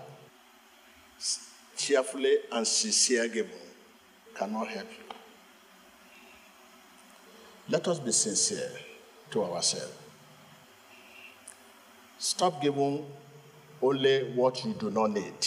cheerfully 1.77 2.37
and 2.53 2.65
sincere 2.65 3.27
giving 3.27 3.51
cannot 4.37 4.69
help 4.69 4.87
you. 4.89 5.17
Let 7.69 7.89
us 7.89 7.99
be 7.99 8.13
sincere 8.13 8.71
to 9.33 9.43
ourselves. 9.43 9.97
Stop 12.21 12.63
giving 12.63 13.05
only 13.83 14.31
what 14.37 14.65
you 14.65 14.73
do 14.75 14.93
not 14.93 15.11
need. 15.11 15.45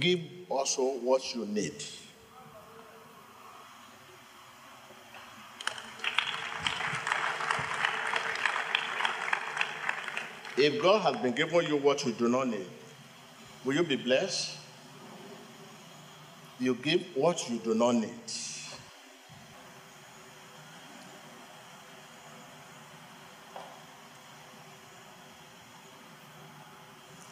Give 0.00 0.20
also 0.48 0.94
what 1.00 1.34
you 1.34 1.44
need. 1.44 1.74
If 10.60 10.82
God 10.82 11.02
has 11.02 11.22
been 11.22 11.34
giving 11.34 11.68
you 11.68 11.76
what 11.76 12.04
you 12.04 12.10
do 12.10 12.28
not 12.28 12.48
need, 12.48 12.66
will 13.64 13.76
you 13.76 13.84
be 13.84 13.94
blessed? 13.94 14.56
You 16.58 16.74
give 16.74 17.02
what 17.14 17.48
you 17.48 17.58
do 17.58 17.74
not 17.74 17.94
need. 17.94 18.10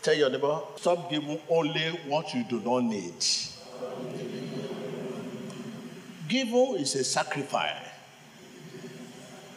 Tell 0.02 0.14
your 0.14 0.30
neighbor, 0.30 0.60
stop 0.76 1.10
giving 1.10 1.40
only 1.50 1.88
what 2.06 2.32
you 2.32 2.44
do 2.48 2.60
not 2.60 2.84
need. 2.84 3.24
Giving 6.28 6.76
is 6.76 6.94
a 6.94 7.02
sacrifice. 7.02 7.85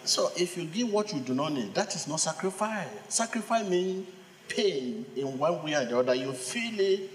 So 0.03 0.31
if 0.35 0.57
you 0.57 0.65
give 0.65 0.91
what 0.91 1.13
you 1.13 1.19
do 1.19 1.33
not 1.33 1.53
need, 1.53 1.73
that 1.75 1.95
is 1.95 2.07
not 2.07 2.19
sacrifice. 2.19 2.87
Sacrifice 3.09 3.67
means 3.67 4.07
pain 4.47 5.05
in 5.15 5.37
one 5.37 5.63
way 5.63 5.75
or 5.75 5.85
the 5.85 5.99
other. 5.99 6.15
You 6.15 6.33
feel 6.33 6.79
it, 6.79 7.09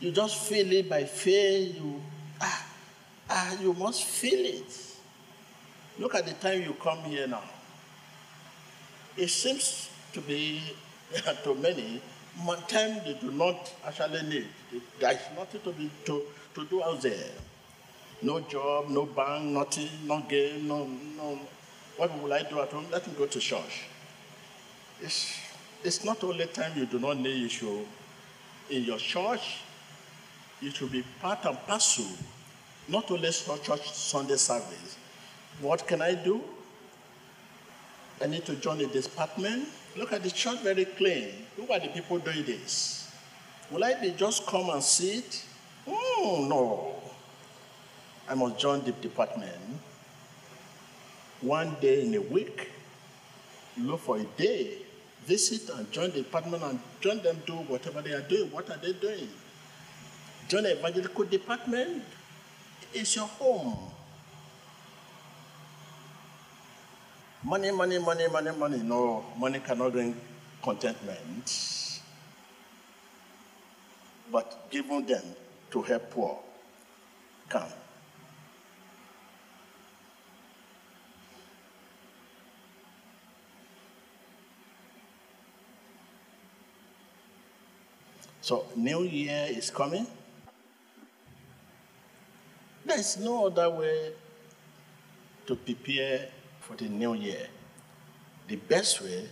you 0.00 0.10
just 0.10 0.36
feel 0.48 0.70
it 0.72 0.88
by 0.88 1.04
faith. 1.04 1.76
You 1.76 2.00
ah, 2.40 2.66
ah, 3.28 3.56
you 3.60 3.72
must 3.74 4.04
feel 4.04 4.44
it. 4.44 4.86
Look 5.98 6.14
at 6.14 6.26
the 6.26 6.32
time 6.34 6.62
you 6.62 6.74
come 6.82 6.98
here 7.00 7.26
now. 7.26 7.42
It 9.16 9.28
seems 9.28 9.90
to 10.12 10.20
be 10.20 10.62
to 11.44 11.54
many 11.54 12.00
time 12.68 13.00
they 13.04 13.16
do 13.20 13.30
not 13.32 13.72
actually 13.86 14.22
need. 14.22 14.46
There 14.98 15.12
is 15.12 15.18
nothing 15.36 15.60
to 15.62 15.72
be 15.72 15.90
to, 16.06 16.22
to 16.54 16.64
do 16.66 16.82
out 16.82 17.02
there. 17.02 17.30
No 18.22 18.40
job, 18.40 18.88
no 18.88 19.06
bank, 19.06 19.44
nothing, 19.44 19.88
no 20.04 20.20
game, 20.28 20.68
no 20.68 20.86
no. 21.16 21.38
What 21.96 22.22
will 22.22 22.32
I 22.32 22.42
do 22.42 22.60
at 22.60 22.70
home? 22.70 22.86
Let 22.90 23.06
me 23.06 23.14
go 23.16 23.26
to 23.26 23.38
church. 23.38 23.84
It's, 25.02 25.38
it's 25.82 26.04
not 26.04 26.22
only 26.24 26.46
time 26.46 26.72
you 26.76 26.86
do 26.86 26.98
not 26.98 27.18
need 27.18 27.44
issue. 27.44 27.84
In 28.70 28.84
your 28.84 28.98
church, 28.98 29.58
it 30.62 30.74
should 30.74 30.92
be 30.92 31.04
part 31.20 31.44
and 31.44 31.58
parcel, 31.66 32.06
not 32.88 33.10
only 33.10 33.32
for 33.32 33.58
church 33.58 33.90
Sunday 33.92 34.36
service. 34.36 34.96
What 35.60 35.86
can 35.86 36.00
I 36.02 36.14
do? 36.14 36.42
I 38.22 38.26
need 38.26 38.44
to 38.46 38.54
join 38.56 38.80
a 38.80 38.86
department. 38.86 39.68
Look 39.96 40.12
at 40.12 40.22
the 40.22 40.30
church 40.30 40.60
very 40.60 40.84
clean. 40.84 41.30
Who 41.56 41.72
are 41.72 41.80
the 41.80 41.88
people 41.88 42.18
doing 42.18 42.44
this? 42.44 43.10
Will 43.70 43.82
I 43.84 43.94
be 43.94 44.10
just 44.10 44.46
come 44.46 44.70
and 44.70 44.82
sit? 44.82 45.44
Oh, 45.86 46.46
no. 46.48 46.96
I 48.28 48.34
must 48.34 48.58
join 48.58 48.84
the 48.84 48.92
department. 48.92 49.56
One 51.42 51.76
day 51.80 52.04
in 52.04 52.14
a 52.14 52.20
week, 52.20 52.70
look 53.78 54.00
for 54.00 54.18
a 54.18 54.24
day, 54.24 54.76
visit 55.24 55.70
and 55.70 55.90
join 55.90 56.10
the 56.10 56.18
department 56.18 56.62
and 56.62 56.78
join 57.00 57.22
them 57.22 57.42
do 57.46 57.54
whatever 57.54 58.02
they 58.02 58.12
are 58.12 58.20
doing. 58.20 58.50
What 58.50 58.68
are 58.70 58.76
they 58.76 58.92
doing? 58.92 59.28
Join 60.48 60.64
the 60.64 60.78
evangelical 60.78 61.24
department. 61.24 62.02
It's 62.92 63.16
your 63.16 63.26
home. 63.26 63.90
Money, 67.42 67.70
money, 67.70 67.98
money, 67.98 68.28
money, 68.28 68.50
money. 68.50 68.78
No, 68.82 69.24
money 69.38 69.60
cannot 69.60 69.92
bring 69.92 70.14
contentment. 70.62 72.00
But 74.30 74.68
giving 74.70 75.06
them 75.06 75.24
to 75.70 75.82
help 75.82 76.10
poor 76.10 76.38
can. 77.48 77.66
So, 88.40 88.66
New 88.74 89.02
Year 89.02 89.46
is 89.50 89.70
coming. 89.70 90.06
There 92.84 92.98
is 92.98 93.18
no 93.18 93.46
other 93.46 93.68
way 93.68 94.12
to 95.46 95.54
prepare 95.56 96.28
for 96.60 96.76
the 96.76 96.88
new 96.88 97.14
year. 97.14 97.46
The 98.48 98.56
best 98.56 99.02
way 99.02 99.28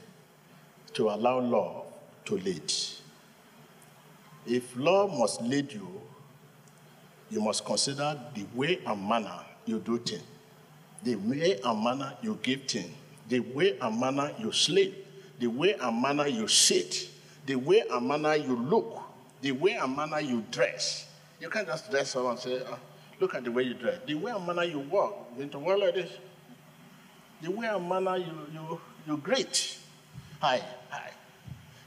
to 0.95 1.09
allow 1.09 1.41
love 1.41 1.85
to 2.27 2.37
lead. 2.37 2.73
If 4.47 4.77
love 4.77 5.17
must 5.17 5.43
lead 5.43 5.73
you, 5.73 6.01
you 7.31 7.41
must 7.41 7.65
consider 7.65 8.19
the 8.35 8.45
way 8.55 8.81
and 8.87 9.09
manner 9.09 9.41
you 9.67 9.79
do 9.79 9.99
things, 9.99 10.23
the 11.03 11.17
way 11.17 11.61
and 11.65 11.85
manner 11.85 12.15
you 12.23 12.39
give 12.43 12.63
things, 12.65 12.95
the 13.29 13.41
way 13.41 13.79
and 13.81 14.01
manner 14.01 14.33
you 14.39 14.53
sleep, 14.53 15.07
the 15.39 15.47
way 15.47 15.75
and 15.81 16.01
manner 16.01 16.27
you 16.27 16.49
sit, 16.49 17.09
the 17.49 17.57
way 17.57 17.83
and 17.91 18.07
manner 18.07 18.35
you 18.35 18.55
look, 18.55 19.01
the 19.41 19.53
way 19.53 19.73
and 19.73 19.97
manner 19.97 20.21
you 20.21 20.45
dress. 20.51 21.09
You 21.41 21.49
can't 21.49 21.67
just 21.67 21.91
dress 21.91 22.15
up 22.15 22.27
and 22.27 22.39
say, 22.39 22.61
"Ah, 22.71 22.79
look 23.19 23.35
at 23.35 23.43
the 23.43 23.51
way 23.51 23.63
you 23.63 23.73
dress. 23.73 24.01
The 24.07 24.15
way 24.17 24.33
and 24.33 24.47
manner 24.47 24.65
you 24.65 24.81
walk, 24.81 25.31
you 25.35 25.45
into 25.45 25.59
work 25.59 25.79
like 25.81 25.95
this. 25.95 26.13
The 27.41 27.51
way 27.51 27.67
and 27.67 27.89
manner 27.89 28.19
you, 28.19 28.33
you, 28.53 28.81
you 29.07 29.17
greet. 29.17 29.79
Hi, 30.43 30.63
hi. 30.91 31.11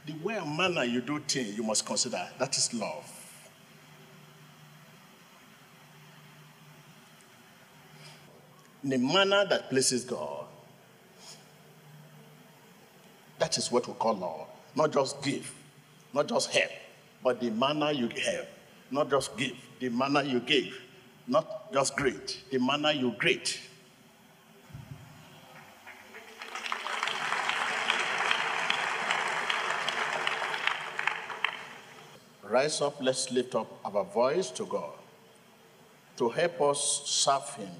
The 0.04 0.14
way 0.14 0.34
and 0.34 0.56
manner 0.56 0.82
you 0.82 1.00
do 1.00 1.20
things, 1.20 1.56
you 1.56 1.62
must 1.62 1.86
consider. 1.86 2.28
That 2.38 2.56
is 2.58 2.74
love. 2.74 3.08
In 8.82 8.92
a 8.94 8.98
manner 8.98 9.46
that 9.48 9.70
pleases 9.70 10.04
God. 10.04 10.46
That 13.38 13.56
is 13.58 13.70
what 13.70 13.86
we 13.86 13.94
call 13.94 14.16
love. 14.16 14.48
Not 14.74 14.92
just 14.92 15.22
give, 15.22 15.52
not 16.14 16.28
just 16.28 16.50
help, 16.50 16.70
but 17.22 17.40
the 17.40 17.50
manner 17.50 17.90
you 17.90 18.08
help. 18.08 18.48
Not 18.90 19.10
just 19.10 19.36
give, 19.36 19.56
the 19.80 19.88
manner 19.88 20.22
you 20.22 20.40
give. 20.40 20.78
Not 21.26 21.72
just 21.72 21.96
great, 21.96 22.42
the 22.50 22.58
manner 22.58 22.90
you 22.90 23.14
great. 23.18 23.60
Rise 32.42 32.82
up, 32.82 32.96
let's 33.00 33.30
lift 33.30 33.54
up 33.54 33.66
our 33.82 34.04
voice 34.04 34.50
to 34.50 34.66
God 34.66 34.92
to 36.18 36.28
help 36.28 36.60
us 36.60 37.02
serve 37.06 37.54
Him 37.54 37.70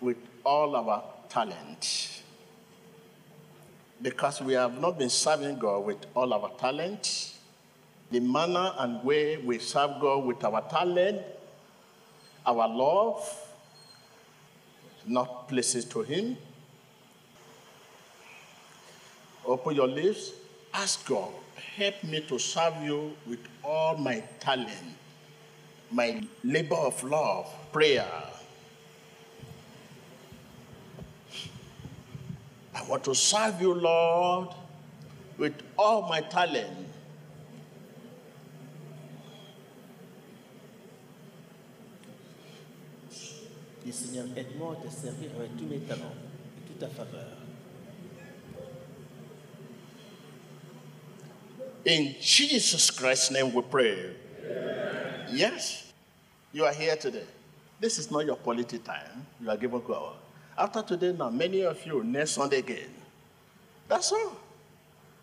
with 0.00 0.16
all 0.44 0.74
our 0.74 1.02
talent. 1.28 2.03
Because 4.04 4.42
we 4.42 4.52
have 4.52 4.78
not 4.78 4.98
been 4.98 5.08
serving 5.08 5.58
God 5.58 5.86
with 5.86 5.96
all 6.14 6.34
our 6.34 6.50
talent, 6.58 7.32
the 8.10 8.20
manner 8.20 8.70
and 8.80 9.02
way 9.02 9.38
we 9.38 9.58
serve 9.58 9.98
God 9.98 10.26
with 10.26 10.44
our 10.44 10.60
talent, 10.68 11.22
our 12.44 12.68
love, 12.68 13.26
not 15.06 15.48
places 15.48 15.86
to 15.86 16.02
Him. 16.02 16.36
Open 19.46 19.74
your 19.74 19.88
lips, 19.88 20.32
ask 20.74 21.06
God, 21.06 21.32
help 21.78 22.04
me 22.04 22.20
to 22.28 22.38
serve 22.38 22.74
you 22.82 23.16
with 23.26 23.40
all 23.64 23.96
my 23.96 24.22
talent, 24.38 24.68
my 25.90 26.22
labor 26.42 26.76
of 26.76 27.02
love, 27.04 27.50
prayer. 27.72 28.06
I 32.74 32.82
want 32.84 33.04
to 33.04 33.14
serve 33.14 33.60
you, 33.60 33.72
Lord, 33.72 34.48
with 35.38 35.54
all 35.78 36.08
my 36.08 36.20
talent. 36.20 36.88
Et 43.86 43.92
Seigneur, 43.92 44.24
aide-moi 44.34 44.76
à 44.78 44.88
te 44.88 44.90
servir 44.90 45.30
avec 45.38 45.56
tous 45.56 45.66
mes 45.66 45.78
talents 45.80 46.14
et 46.56 46.66
toute 46.66 46.78
ta 46.78 46.88
faveur. 46.88 47.36
In 51.86 52.14
Jesus 52.18 52.90
Christ's 52.90 53.30
name 53.30 53.52
we 53.52 53.62
pray. 53.62 54.16
Yes, 55.30 55.92
you 56.52 56.64
are 56.64 56.72
here 56.72 56.96
today. 56.96 57.26
This 57.78 57.98
is 57.98 58.10
not 58.10 58.24
your 58.24 58.36
quality 58.36 58.78
time. 58.78 59.26
You 59.38 59.50
are 59.50 59.56
given 59.58 59.82
God. 59.86 60.16
After 60.56 60.82
today, 60.82 61.14
now, 61.16 61.30
many 61.30 61.62
of 61.62 61.84
you, 61.84 62.04
next 62.04 62.32
Sunday 62.32 62.58
again. 62.58 62.94
That's 63.88 64.12
all. 64.12 64.36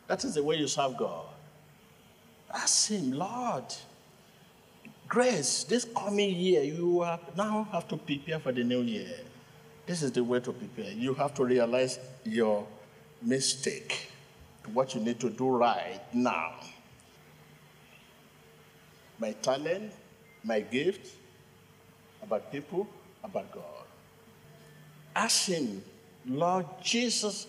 That 0.08 0.24
is 0.24 0.36
the 0.36 0.44
way 0.44 0.58
you 0.58 0.67
serve 0.67 0.98
God. 0.98 1.26
Ask 2.54 2.89
Him, 2.89 3.13
Lord, 3.13 3.63
grace, 5.08 5.63
this 5.63 5.86
coming 5.96 6.36
year, 6.36 6.63
you 6.63 7.02
are, 7.02 7.20
now 7.38 7.67
have 7.72 7.88
to 7.89 7.98
prepare 7.98 8.39
for 8.39 8.52
the 8.52 8.63
new 8.63 8.82
year. 8.82 9.15
This 9.86 10.04
is 10.04 10.12
the 10.12 10.24
way 10.24 10.39
to 10.41 10.52
prepare. 10.52 10.91
You 10.91 11.13
have 11.13 11.34
to 11.36 11.46
realize 11.46 12.00
your 12.26 12.67
mistake, 13.22 14.10
what 14.74 14.94
you 14.96 15.02
need 15.02 15.20
to 15.22 15.30
do 15.30 15.50
right 15.50 16.02
now. 16.13 16.56
My 19.17 19.32
talent, 19.34 19.94
my 20.44 20.60
gift, 20.60 21.15
about 22.22 22.52
people, 22.52 22.88
about 23.24 23.52
God. 23.52 23.63
Ask 25.15 25.47
Him, 25.47 25.84
Lord 26.26 26.65
Jesus, 26.84 27.47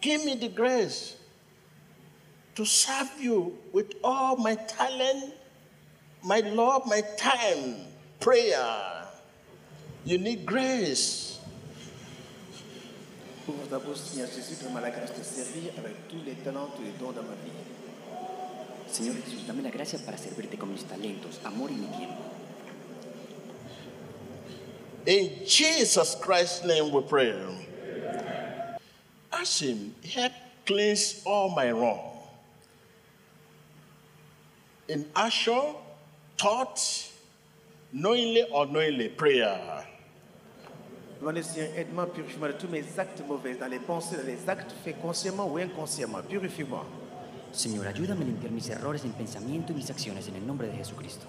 give 0.00 0.24
me 0.24 0.34
the 0.36 0.48
grace 0.48 1.16
to 2.54 2.64
serve 2.64 3.10
you 3.20 3.58
with 3.72 3.92
all 4.02 4.36
my 4.36 4.54
talent, 4.54 5.34
my 6.22 6.40
love, 6.40 6.86
my 6.86 7.02
time, 7.16 7.76
prayer. 8.20 9.06
You 10.04 10.18
need 10.18 10.46
grace. 10.46 11.34
Ta 13.68 13.78
bouche, 13.78 13.98
Seigneur 13.98 14.28
Jésus, 14.28 14.62
donne-moi 14.62 14.80
la 14.80 14.90
grâce 14.90 15.18
de 15.18 15.22
servir 15.22 15.72
avec 15.76 16.08
tous 16.08 16.22
les 16.24 16.34
talents, 16.34 16.68
tous 16.76 16.82
les 16.82 16.92
dons 16.92 17.12
dans 17.12 17.22
ma 17.22 17.34
vie. 17.34 17.50
Señor 18.86 19.16
Jesús, 19.24 19.46
dame 19.46 19.62
la 19.62 19.70
gracia 19.70 19.98
para 19.98 20.16
servirte 20.16 20.56
con 20.56 20.70
mis 20.70 20.84
talentos, 20.84 21.40
amor 21.44 21.70
y 21.70 21.74
mi 21.74 21.86
tiempo. 21.86 22.22
In 25.06 25.44
Jesus 25.46 26.14
Christ's 26.14 26.64
name 26.64 26.90
we 26.90 27.02
pray. 27.02 27.34
Ask 29.32 29.60
Him, 29.60 29.94
help 30.12 30.32
cleanse 30.64 31.22
all 31.26 31.50
my 31.50 31.70
wrong. 31.70 32.12
In 34.88 35.04
action, 35.14 35.74
thought, 36.38 36.80
knowingly 37.92 38.44
or 38.50 38.64
unknowingly, 38.64 39.08
prayer. 39.10 39.86
Demandez, 41.20 41.44
Seigneur, 41.44 41.70
aide-moi, 41.76 42.06
purifie-moi 42.06 42.48
de 42.48 42.58
tous 42.58 42.68
mes 42.68 42.84
actes 42.98 43.22
mauvais, 43.26 43.54
dans 43.54 43.68
les 43.68 43.78
pensées, 43.78 44.16
dans 44.16 44.26
les 44.26 44.48
actes 44.48 44.72
faits 44.84 45.00
consciemment 45.00 45.46
ou 45.46 45.58
inconsciemment. 45.58 46.22
Purifie-moi. 46.22 46.84
Señor, 47.52 47.86
ayúdame 47.86 48.22
a 48.22 48.24
limpiar 48.24 48.50
mis 48.50 48.68
errores 48.68 49.04
en 49.04 49.12
pensamiento 49.12 49.72
y 49.72 49.76
mis 49.76 49.90
acciones 49.90 50.26
en 50.28 50.36
el 50.36 50.46
nombre 50.46 50.66
de 50.66 50.76
Jesucristo. 50.76 51.26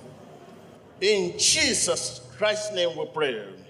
In 1.01 1.37
Jesus 1.37 2.21
Christ's 2.37 2.71
name 2.73 2.95
we 2.97 3.05
pray. 3.13 3.64